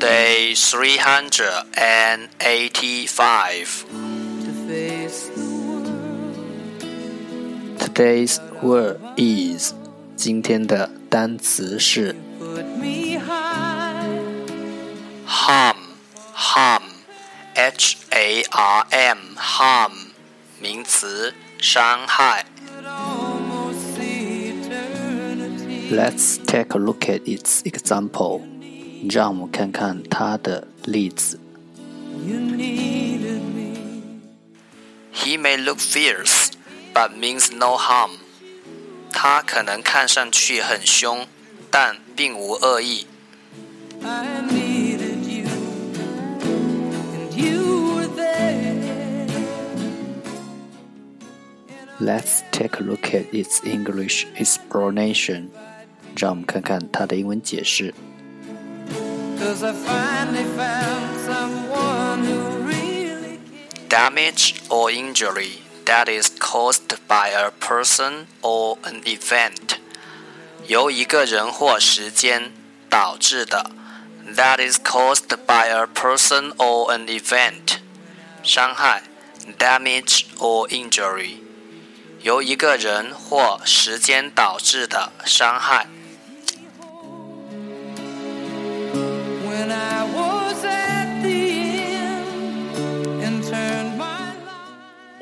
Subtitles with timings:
[0.00, 3.84] Day three hundred and eighty-five.
[7.78, 9.72] Today's word is
[10.16, 12.14] 今天的单词是
[15.26, 15.76] harm
[16.34, 16.82] harm
[17.54, 19.92] h a r m harm
[20.60, 22.44] 名词伤害。
[25.90, 28.49] Let's take a look at its example.
[29.10, 31.38] 让我们看看他的例子。
[35.12, 36.50] He may look fierce,
[36.94, 38.12] but means no harm.
[39.12, 41.26] 他可能看上去很凶，
[41.70, 43.06] 但并无恶意。
[51.98, 55.48] Let's take a look at its English explanation.
[56.14, 57.94] 让我们看看它的英文解释。
[59.50, 63.38] Cause I finally found someone who really
[63.88, 69.78] Damage or injury that is caused by a person or an event，
[70.66, 72.52] 由一个人或时间
[72.90, 73.70] 导致的，
[74.34, 77.78] that is caused by a person or an event，
[78.42, 79.04] 伤害，
[79.58, 81.36] damage or injury，
[82.20, 85.86] 由一个人或时间导致的伤害。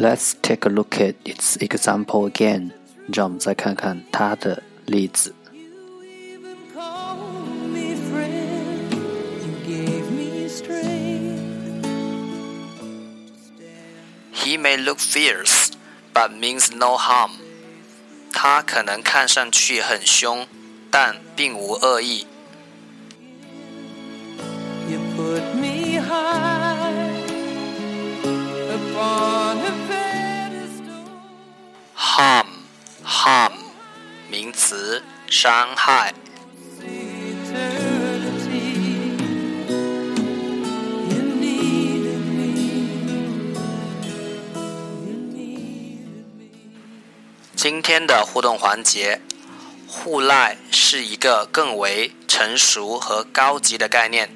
[0.00, 2.72] Let's take a look at its example again.
[3.12, 5.34] 让我们再看看它的例子。
[14.32, 15.70] He may look fierce,
[16.14, 17.32] but means no harm.
[18.32, 20.46] 他可能看上去很凶，
[20.90, 22.26] 但并无恶意。
[35.43, 36.13] 伤害。
[47.55, 49.19] 今天的互动环节，
[49.87, 54.29] 互赖是一个更为成熟和高级的概念。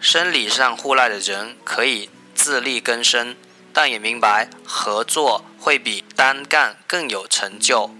[0.00, 3.36] 生理上互赖的人可以自力更生。
[3.74, 7.90] 但也明白合作会比单干更有成就。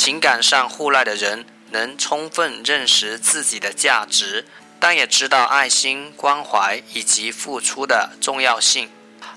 [0.00, 4.46] 情感上互赖的人能充分认识自己的价值，
[4.78, 8.88] 但也知道爱心、关怀以及付出的重要性。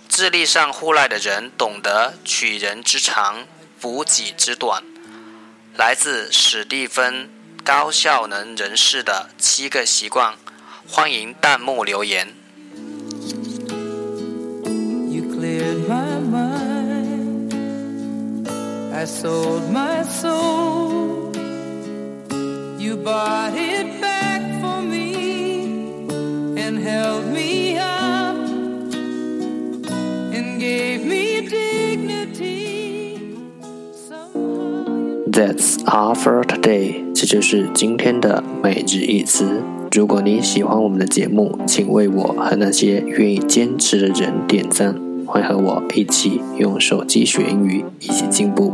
[0.07, 3.47] 智力上互赖的人懂得取人之长，
[3.79, 4.83] 补己之短。
[5.75, 7.27] 来自史蒂芬
[7.63, 10.35] 高效能人士的七个习惯，
[10.87, 12.35] 欢迎弹幕留言。
[19.01, 21.31] I sold my soul.
[22.77, 26.05] You bought it back for me
[26.55, 28.35] and held me up
[30.35, 33.17] and gave me dignity.
[35.25, 37.03] That's all for today.
[37.15, 39.63] 这就是今天的每日一词。
[39.91, 44.95] 如果你喜欢我们的节目，请为我和那些愿意坚持的人点赞。
[45.25, 48.73] 会和我一起用手机学英语，一起进步。